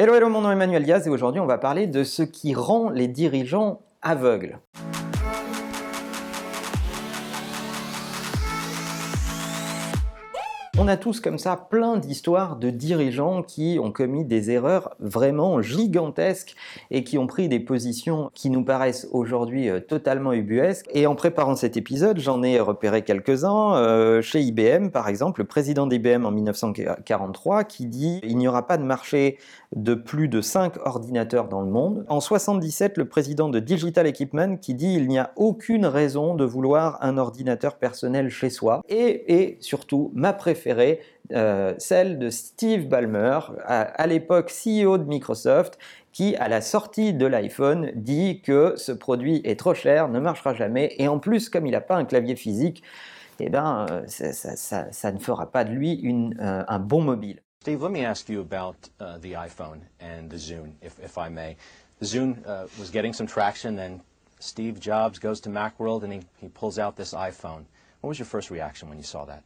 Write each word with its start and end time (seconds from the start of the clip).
Hello, 0.00 0.14
hello, 0.14 0.28
mon 0.28 0.42
nom 0.42 0.50
est 0.50 0.52
Emmanuel 0.52 0.84
Diaz 0.84 1.08
et 1.08 1.10
aujourd'hui 1.10 1.40
on 1.40 1.46
va 1.46 1.58
parler 1.58 1.88
de 1.88 2.04
ce 2.04 2.22
qui 2.22 2.54
rend 2.54 2.88
les 2.88 3.08
dirigeants 3.08 3.80
aveugles. 4.00 4.60
On 10.80 10.86
a 10.86 10.96
tous 10.96 11.18
comme 11.18 11.38
ça 11.38 11.56
plein 11.56 11.96
d'histoires 11.96 12.54
de 12.54 12.70
dirigeants 12.70 13.42
qui 13.42 13.80
ont 13.82 13.90
commis 13.90 14.24
des 14.24 14.52
erreurs 14.52 14.94
vraiment 15.00 15.60
gigantesques 15.60 16.54
et 16.92 17.02
qui 17.02 17.18
ont 17.18 17.26
pris 17.26 17.48
des 17.48 17.58
positions 17.58 18.30
qui 18.32 18.48
nous 18.48 18.62
paraissent 18.62 19.08
aujourd'hui 19.10 19.68
euh, 19.68 19.80
totalement 19.80 20.32
ubuesques. 20.32 20.86
Et 20.94 21.08
en 21.08 21.16
préparant 21.16 21.56
cet 21.56 21.76
épisode, 21.76 22.20
j'en 22.20 22.44
ai 22.44 22.60
repéré 22.60 23.02
quelques-uns. 23.02 23.74
Euh, 23.74 24.22
chez 24.22 24.40
IBM, 24.40 24.90
par 24.90 25.08
exemple, 25.08 25.40
le 25.40 25.48
président 25.48 25.88
d'IBM 25.88 26.24
en 26.24 26.30
1943 26.30 27.64
qui 27.64 27.86
dit 27.86 28.20
il 28.22 28.38
n'y 28.38 28.46
aura 28.46 28.68
pas 28.68 28.78
de 28.78 28.84
marché 28.84 29.36
de 29.74 29.94
plus 29.94 30.28
de 30.28 30.40
5 30.40 30.86
ordinateurs 30.86 31.48
dans 31.48 31.60
le 31.60 31.70
monde. 31.70 32.04
En 32.08 32.20
77, 32.20 32.98
le 32.98 33.08
président 33.08 33.48
de 33.48 33.58
Digital 33.58 34.06
Equipment 34.06 34.56
qui 34.56 34.74
dit 34.74 34.94
il 34.94 35.08
n'y 35.08 35.18
a 35.18 35.32
aucune 35.34 35.86
raison 35.86 36.36
de 36.36 36.44
vouloir 36.44 36.98
un 37.02 37.18
ordinateur 37.18 37.78
personnel 37.78 38.30
chez 38.30 38.48
soi. 38.48 38.80
Et, 38.88 39.40
et 39.40 39.56
surtout, 39.58 40.12
ma 40.14 40.32
euh, 41.32 41.74
celle 41.78 42.18
de 42.18 42.30
Steve 42.30 42.88
Ballmer, 42.88 43.40
à, 43.64 44.06
l'époque 44.06 44.50
CEO 44.50 44.98
de 44.98 45.04
Microsoft, 45.04 45.78
qui, 46.12 46.36
à 46.36 46.48
la 46.48 46.60
sortie 46.60 47.12
de 47.12 47.26
l'iPhone, 47.26 47.90
dit 47.94 48.40
que 48.42 48.74
ce 48.76 48.92
produit 48.92 49.40
est 49.44 49.58
trop 49.58 49.74
cher, 49.74 50.08
ne 50.08 50.20
marchera 50.20 50.54
jamais, 50.54 50.94
et 50.98 51.08
en 51.08 51.18
plus, 51.18 51.48
comme 51.48 51.66
il 51.66 51.72
n'a 51.72 51.80
pas 51.80 51.96
un 51.96 52.04
clavier 52.04 52.36
physique, 52.36 52.82
eh 53.40 53.48
ben, 53.50 53.86
euh, 53.90 54.02
ça, 54.06 55.12
ne 55.12 55.18
fera 55.18 55.50
pas 55.50 55.64
de 55.64 55.70
lui 55.70 56.02
euh, 56.40 56.64
un 56.66 56.78
bon 56.78 57.02
mobile. 57.02 57.40
Steve, 57.60 57.82
let 57.82 57.90
me 57.90 58.04
ask 58.04 58.28
you 58.28 58.40
about 58.40 58.76
uh, 59.00 59.18
the 59.18 59.34
iPhone 59.34 59.80
and 60.00 60.28
the 60.30 60.36
Zune, 60.36 60.72
if, 60.80 60.98
if 61.02 61.18
I 61.18 61.28
may. 61.28 61.56
The 62.00 62.06
Zune 62.06 62.36
uh, 62.46 62.66
was 62.78 62.90
getting 62.90 63.12
some 63.12 63.26
traction, 63.26 63.76
then 63.76 64.00
Steve 64.40 64.80
Jobs 64.80 65.18
goes 65.18 65.40
to 65.40 65.50
Macworld 65.50 66.04
and 66.04 66.12
he, 66.12 66.20
he 66.38 66.48
pulls 66.48 66.78
out 66.78 66.96
this 66.96 67.12
iPhone. 67.12 67.64
What 68.00 68.08
was 68.08 68.18
your 68.18 68.26
first 68.26 68.50
reaction 68.50 68.88
when 68.88 68.98
you 68.98 69.04
saw 69.04 69.24
that? 69.24 69.42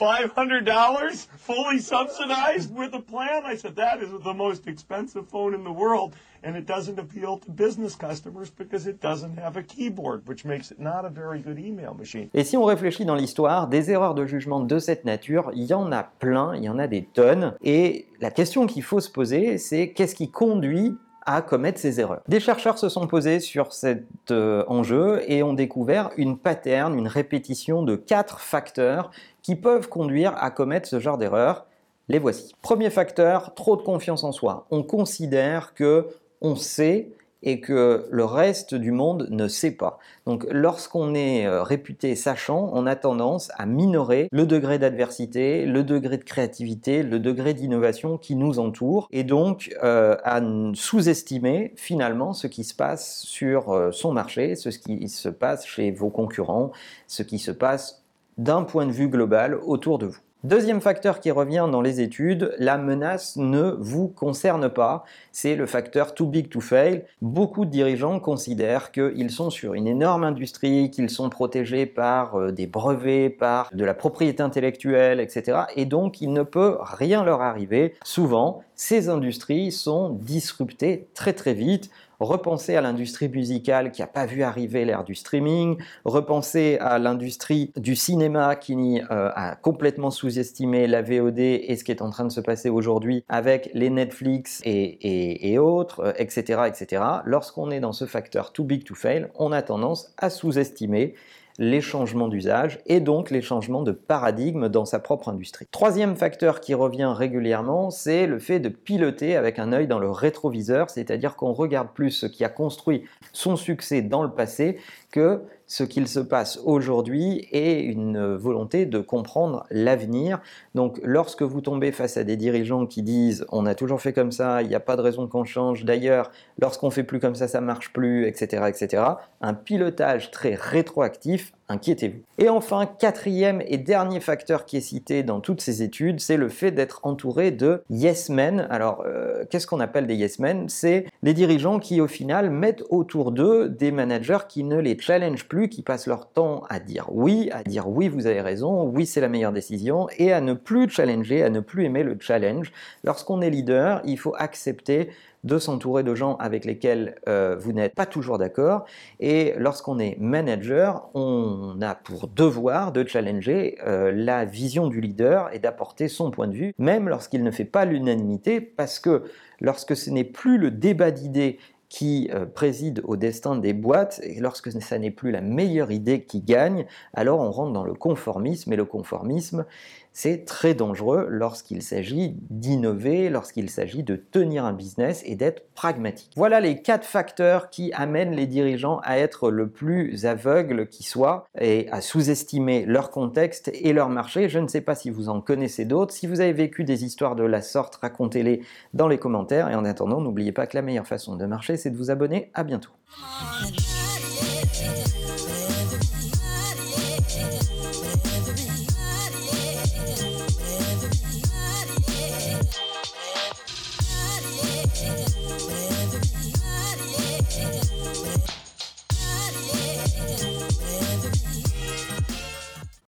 $500 0.00 1.26
fully 1.36 1.78
subsidized 1.78 2.74
with 2.74 2.94
a 2.94 3.00
plan? 3.00 3.44
I 3.44 3.56
said, 3.56 3.76
that 3.76 4.02
is 4.02 4.10
the 4.24 4.34
most 4.34 4.66
expensive 4.66 5.28
phone 5.28 5.54
in 5.54 5.64
the 5.64 5.72
world. 5.72 6.14
And 6.44 6.56
it 6.56 6.66
doesn't 6.66 6.98
appeal 6.98 7.38
to 7.38 7.50
business 7.52 7.94
customers 7.94 8.50
because 8.50 8.88
it 8.88 9.00
doesn't 9.00 9.38
have 9.38 9.56
a 9.56 9.62
keyboard, 9.62 10.26
which 10.26 10.44
makes 10.44 10.72
it 10.72 10.80
not 10.80 11.04
a 11.04 11.08
very 11.08 11.40
good 11.40 11.58
email 11.58 11.94
machine. 11.94 12.30
Et 12.34 12.42
si 12.42 12.56
on 12.56 12.64
réfléchit 12.64 13.04
dans 13.04 13.14
l'histoire, 13.14 13.68
des 13.68 13.92
erreurs 13.92 14.14
de 14.14 14.26
jugement 14.26 14.58
de 14.58 14.78
cette 14.80 15.04
nature, 15.04 15.52
il 15.54 15.64
y 15.64 15.74
en 15.74 15.92
a 15.92 16.02
plein, 16.02 16.56
il 16.56 16.64
y 16.64 16.68
en 16.68 16.80
a 16.80 16.88
des 16.88 17.04
tonnes. 17.04 17.54
Et 17.62 18.08
la 18.20 18.32
question 18.32 18.66
qu'il 18.66 18.82
faut 18.82 18.98
se 18.98 19.10
poser, 19.10 19.56
c'est 19.58 19.92
qu'est-ce 19.92 20.16
qui 20.16 20.32
conduit 20.32 20.96
à 21.24 21.42
commettre 21.42 21.78
ces 21.78 22.00
erreurs. 22.00 22.22
Des 22.28 22.40
chercheurs 22.40 22.78
se 22.78 22.88
sont 22.88 23.06
posés 23.06 23.40
sur 23.40 23.72
cet 23.72 24.04
euh, 24.30 24.64
enjeu 24.68 25.22
et 25.26 25.42
ont 25.42 25.54
découvert 25.54 26.10
une 26.16 26.36
pattern, 26.36 26.96
une 26.98 27.08
répétition 27.08 27.82
de 27.82 27.96
quatre 27.96 28.40
facteurs 28.40 29.10
qui 29.42 29.56
peuvent 29.56 29.88
conduire 29.88 30.34
à 30.36 30.50
commettre 30.50 30.88
ce 30.88 31.00
genre 31.00 31.18
d'erreurs. 31.18 31.66
Les 32.08 32.18
voici. 32.18 32.54
Premier 32.62 32.90
facteur, 32.90 33.54
trop 33.54 33.76
de 33.76 33.82
confiance 33.82 34.24
en 34.24 34.32
soi. 34.32 34.66
On 34.70 34.82
considère 34.82 35.74
que 35.74 36.08
on 36.40 36.56
sait 36.56 37.08
et 37.42 37.60
que 37.60 38.06
le 38.10 38.24
reste 38.24 38.74
du 38.74 38.92
monde 38.92 39.28
ne 39.30 39.48
sait 39.48 39.72
pas. 39.72 39.98
Donc 40.26 40.46
lorsqu'on 40.50 41.14
est 41.14 41.46
euh, 41.46 41.62
réputé 41.62 42.14
sachant, 42.14 42.70
on 42.72 42.86
a 42.86 42.96
tendance 42.96 43.50
à 43.56 43.66
minorer 43.66 44.28
le 44.30 44.46
degré 44.46 44.78
d'adversité, 44.78 45.66
le 45.66 45.82
degré 45.84 46.18
de 46.18 46.24
créativité, 46.24 47.02
le 47.02 47.18
degré 47.18 47.54
d'innovation 47.54 48.18
qui 48.18 48.36
nous 48.36 48.58
entoure, 48.58 49.08
et 49.10 49.24
donc 49.24 49.74
euh, 49.82 50.16
à 50.24 50.40
sous-estimer 50.74 51.72
finalement 51.76 52.32
ce 52.32 52.46
qui 52.46 52.64
se 52.64 52.74
passe 52.74 53.22
sur 53.24 53.70
euh, 53.70 53.90
son 53.92 54.12
marché, 54.12 54.54
ce 54.56 54.68
qui 54.68 55.08
se 55.08 55.28
passe 55.28 55.66
chez 55.66 55.90
vos 55.90 56.10
concurrents, 56.10 56.72
ce 57.06 57.22
qui 57.22 57.38
se 57.38 57.50
passe 57.50 58.02
d'un 58.38 58.62
point 58.62 58.86
de 58.86 58.92
vue 58.92 59.08
global 59.08 59.54
autour 59.54 59.98
de 59.98 60.06
vous. 60.06 60.20
Deuxième 60.44 60.80
facteur 60.80 61.20
qui 61.20 61.30
revient 61.30 61.68
dans 61.70 61.80
les 61.80 62.00
études, 62.00 62.52
la 62.58 62.76
menace 62.76 63.36
ne 63.36 63.76
vous 63.78 64.08
concerne 64.08 64.68
pas. 64.68 65.04
C'est 65.30 65.54
le 65.54 65.66
facteur 65.66 66.16
too 66.16 66.26
big 66.26 66.48
to 66.48 66.60
fail. 66.60 67.04
Beaucoup 67.20 67.64
de 67.64 67.70
dirigeants 67.70 68.18
considèrent 68.18 68.90
qu'ils 68.90 69.30
sont 69.30 69.50
sur 69.50 69.74
une 69.74 69.86
énorme 69.86 70.24
industrie, 70.24 70.90
qu'ils 70.90 71.10
sont 71.10 71.30
protégés 71.30 71.86
par 71.86 72.34
euh, 72.34 72.50
des 72.50 72.66
brevets, 72.66 73.30
par 73.30 73.70
de 73.72 73.84
la 73.84 73.94
propriété 73.94 74.42
intellectuelle, 74.42 75.20
etc. 75.20 75.60
Et 75.76 75.84
donc 75.84 76.20
il 76.20 76.32
ne 76.32 76.42
peut 76.42 76.76
rien 76.80 77.22
leur 77.22 77.40
arriver. 77.40 77.94
Souvent, 78.02 78.64
ces 78.74 79.08
industries 79.08 79.70
sont 79.70 80.08
disruptées 80.10 81.06
très 81.14 81.34
très 81.34 81.54
vite 81.54 81.88
repenser 82.24 82.76
à 82.76 82.80
l'industrie 82.80 83.28
musicale 83.28 83.90
qui 83.90 84.00
n'a 84.00 84.06
pas 84.06 84.26
vu 84.26 84.42
arriver 84.42 84.84
l'ère 84.84 85.04
du 85.04 85.14
streaming, 85.14 85.78
repenser 86.04 86.78
à 86.80 86.98
l'industrie 86.98 87.72
du 87.76 87.96
cinéma 87.96 88.56
qui 88.56 88.72
euh, 89.10 89.30
a 89.34 89.56
complètement 89.56 90.10
sous-estimé 90.10 90.86
la 90.86 91.02
VOD 91.02 91.38
et 91.38 91.76
ce 91.76 91.84
qui 91.84 91.90
est 91.90 92.02
en 92.02 92.10
train 92.10 92.24
de 92.24 92.32
se 92.32 92.40
passer 92.40 92.68
aujourd'hui 92.68 93.24
avec 93.28 93.70
les 93.74 93.90
Netflix 93.90 94.60
et, 94.64 95.58
autres, 95.58 96.14
etc. 96.18 96.60
Euh, 96.60 96.64
etc. 96.64 97.02
Lorsqu'on 97.24 97.70
est 97.70 97.80
dans 97.80 97.92
ce 97.92 98.06
facteur 98.06 98.52
too 98.52 98.64
big 98.64 98.84
to 98.84 98.94
fail, 98.94 99.28
on 99.34 99.52
a 99.52 99.62
tendance 99.62 100.12
à 100.16 100.30
sous-estimer 100.30 101.14
les 101.58 101.80
changements 101.80 102.28
d'usage 102.28 102.78
et 102.86 103.00
donc 103.00 103.30
les 103.30 103.42
changements 103.42 103.82
de 103.82 103.92
paradigme 103.92 104.68
dans 104.68 104.84
sa 104.84 104.98
propre 104.98 105.28
industrie. 105.28 105.66
Troisième 105.70 106.16
facteur 106.16 106.60
qui 106.60 106.74
revient 106.74 107.12
régulièrement, 107.14 107.90
c'est 107.90 108.26
le 108.26 108.38
fait 108.38 108.60
de 108.60 108.68
piloter 108.68 109.36
avec 109.36 109.58
un 109.58 109.72
œil 109.72 109.86
dans 109.86 109.98
le 109.98 110.10
rétroviseur, 110.10 110.90
c'est-à-dire 110.90 111.36
qu'on 111.36 111.52
regarde 111.52 111.88
plus 111.94 112.10
ce 112.10 112.26
qui 112.26 112.44
a 112.44 112.48
construit 112.48 113.04
son 113.32 113.56
succès 113.56 114.02
dans 114.02 114.22
le 114.22 114.30
passé 114.30 114.78
que 115.10 115.42
ce 115.72 115.84
qu'il 115.84 116.06
se 116.06 116.20
passe 116.20 116.60
aujourd'hui 116.66 117.48
et 117.50 117.80
une 117.80 118.36
volonté 118.36 118.84
de 118.84 118.98
comprendre 118.98 119.64
l'avenir. 119.70 120.38
Donc 120.74 121.00
lorsque 121.02 121.40
vous 121.40 121.62
tombez 121.62 121.92
face 121.92 122.18
à 122.18 122.24
des 122.24 122.36
dirigeants 122.36 122.84
qui 122.84 123.02
disent 123.02 123.46
on 123.50 123.64
a 123.64 123.74
toujours 123.74 124.02
fait 124.02 124.12
comme 124.12 124.32
ça, 124.32 124.60
il 124.60 124.68
n'y 124.68 124.74
a 124.74 124.80
pas 124.80 124.96
de 124.96 125.00
raison 125.00 125.26
qu'on 125.26 125.44
change, 125.44 125.86
d'ailleurs 125.86 126.30
lorsqu'on 126.60 126.90
fait 126.90 127.04
plus 127.04 127.20
comme 127.20 127.34
ça, 127.34 127.48
ça 127.48 127.62
marche 127.62 127.90
plus, 127.94 128.26
etc., 128.26 128.64
etc., 128.68 129.02
un 129.40 129.54
pilotage 129.54 130.30
très 130.30 130.54
rétroactif 130.54 131.54
inquiétez-vous. 131.72 132.20
Et 132.38 132.48
enfin, 132.48 132.86
quatrième 132.86 133.62
et 133.66 133.78
dernier 133.78 134.20
facteur 134.20 134.64
qui 134.64 134.76
est 134.76 134.80
cité 134.80 135.22
dans 135.22 135.40
toutes 135.40 135.60
ces 135.60 135.82
études, 135.82 136.20
c'est 136.20 136.36
le 136.36 136.48
fait 136.48 136.70
d'être 136.70 137.00
entouré 137.02 137.50
de 137.50 137.82
yes 137.90 138.28
men. 138.28 138.66
Alors, 138.70 139.04
euh, 139.06 139.44
qu'est-ce 139.50 139.66
qu'on 139.66 139.80
appelle 139.80 140.06
des 140.06 140.14
yes 140.14 140.38
men? 140.38 140.68
C'est 140.68 141.06
les 141.22 141.34
dirigeants 141.34 141.78
qui, 141.78 142.00
au 142.00 142.06
final, 142.06 142.50
mettent 142.50 142.84
autour 142.90 143.32
d'eux 143.32 143.68
des 143.68 143.90
managers 143.90 144.38
qui 144.48 144.64
ne 144.64 144.78
les 144.78 144.98
challenge 144.98 145.48
plus, 145.48 145.68
qui 145.68 145.82
passent 145.82 146.06
leur 146.06 146.28
temps 146.30 146.62
à 146.68 146.78
dire 146.78 147.06
oui, 147.10 147.50
à 147.52 147.62
dire 147.62 147.88
oui, 147.88 148.08
vous 148.08 148.26
avez 148.26 148.40
raison, 148.40 148.84
oui, 148.84 149.06
c'est 149.06 149.20
la 149.20 149.28
meilleure 149.28 149.52
décision, 149.52 150.08
et 150.18 150.32
à 150.32 150.40
ne 150.40 150.54
plus 150.54 150.88
challenger, 150.88 151.42
à 151.42 151.50
ne 151.50 151.60
plus 151.60 151.84
aimer 151.84 152.02
le 152.02 152.16
challenge. 152.18 152.72
Lorsqu'on 153.04 153.40
est 153.40 153.50
leader, 153.50 154.00
il 154.04 154.18
faut 154.18 154.34
accepter 154.36 155.10
de 155.44 155.58
s'entourer 155.58 156.02
de 156.02 156.14
gens 156.14 156.36
avec 156.36 156.64
lesquels 156.64 157.16
euh, 157.28 157.56
vous 157.58 157.72
n'êtes 157.72 157.94
pas 157.94 158.06
toujours 158.06 158.38
d'accord. 158.38 158.84
Et 159.20 159.54
lorsqu'on 159.58 159.98
est 159.98 160.16
manager, 160.20 161.08
on 161.14 161.80
a 161.80 161.94
pour 161.94 162.28
devoir 162.28 162.92
de 162.92 163.06
challenger 163.06 163.78
euh, 163.86 164.12
la 164.14 164.44
vision 164.44 164.86
du 164.88 165.00
leader 165.00 165.52
et 165.52 165.58
d'apporter 165.58 166.08
son 166.08 166.30
point 166.30 166.46
de 166.46 166.54
vue, 166.54 166.74
même 166.78 167.08
lorsqu'il 167.08 167.42
ne 167.42 167.50
fait 167.50 167.64
pas 167.64 167.84
l'unanimité, 167.84 168.60
parce 168.60 168.98
que 168.98 169.24
lorsque 169.60 169.96
ce 169.96 170.10
n'est 170.10 170.24
plus 170.24 170.58
le 170.58 170.70
débat 170.70 171.10
d'idées 171.10 171.58
qui 171.92 172.30
euh, 172.32 172.46
préside 172.46 173.02
au 173.04 173.16
destin 173.16 173.54
des 173.54 173.74
boîtes, 173.74 174.18
et 174.22 174.40
lorsque 174.40 174.72
ça 174.72 174.98
n'est 174.98 175.10
plus 175.10 175.30
la 175.30 175.42
meilleure 175.42 175.90
idée 175.90 176.24
qui 176.24 176.40
gagne, 176.40 176.86
alors 177.12 177.40
on 177.40 177.50
rentre 177.50 177.74
dans 177.74 177.84
le 177.84 177.92
conformisme, 177.92 178.72
et 178.72 178.76
le 178.76 178.86
conformisme, 178.86 179.66
c'est 180.12 180.44
très 180.44 180.74
dangereux 180.74 181.26
lorsqu'il 181.28 181.82
s'agit 181.82 182.36
d'innover, 182.50 183.30
lorsqu'il 183.30 183.70
s'agit 183.70 184.02
de 184.02 184.16
tenir 184.16 184.64
un 184.64 184.72
business 184.72 185.22
et 185.24 185.36
d'être 185.36 185.64
pragmatique. 185.74 186.32
Voilà 186.36 186.60
les 186.60 186.82
quatre 186.82 187.06
facteurs 187.06 187.70
qui 187.70 187.92
amènent 187.94 188.34
les 188.34 188.46
dirigeants 188.46 189.00
à 189.04 189.18
être 189.18 189.50
le 189.50 189.68
plus 189.68 190.26
aveugle 190.26 190.86
qui 190.88 191.02
soit 191.02 191.46
et 191.58 191.88
à 191.90 192.02
sous-estimer 192.02 192.84
leur 192.84 193.10
contexte 193.10 193.70
et 193.72 193.92
leur 193.92 194.10
marché. 194.10 194.48
Je 194.48 194.58
ne 194.58 194.68
sais 194.68 194.82
pas 194.82 194.94
si 194.94 195.08
vous 195.08 195.30
en 195.30 195.40
connaissez 195.40 195.86
d'autres. 195.86 196.12
Si 196.12 196.26
vous 196.26 196.40
avez 196.40 196.52
vécu 196.52 196.84
des 196.84 197.04
histoires 197.04 197.34
de 197.34 197.44
la 197.44 197.62
sorte, 197.62 197.96
racontez-les 197.96 198.60
dans 198.92 199.08
les 199.08 199.18
commentaires. 199.18 199.70
Et 199.70 199.74
en 199.74 199.84
attendant, 199.84 200.20
n'oubliez 200.20 200.52
pas 200.52 200.66
que 200.66 200.76
la 200.76 200.82
meilleure 200.82 201.06
façon 201.06 201.36
de 201.36 201.46
marcher, 201.46 201.78
c'est 201.82 201.90
de 201.90 201.96
vous 201.96 202.10
abonner. 202.10 202.50
À 202.54 202.64
bientôt. 202.64 202.90